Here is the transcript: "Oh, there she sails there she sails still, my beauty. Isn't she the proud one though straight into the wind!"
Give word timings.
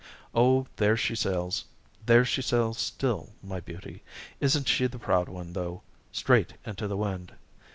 "Oh, 0.33 0.65
there 0.77 0.97
she 0.97 1.13
sails 1.13 1.63
there 2.07 2.25
she 2.25 2.41
sails 2.41 2.79
still, 2.79 3.33
my 3.43 3.59
beauty. 3.59 4.01
Isn't 4.39 4.67
she 4.67 4.87
the 4.87 4.97
proud 4.97 5.29
one 5.29 5.53
though 5.53 5.83
straight 6.11 6.53
into 6.65 6.87
the 6.87 6.97
wind!" 6.97 7.33